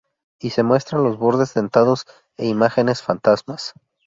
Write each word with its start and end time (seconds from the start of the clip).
Y 0.39 0.49
se 0.49 0.63
muestran 0.63 1.03
los 1.03 1.19
bordes 1.19 1.53
dentados 1.53 2.07
e 2.35 2.47
imágenes 2.47 3.03
fantasmas. 3.03 3.73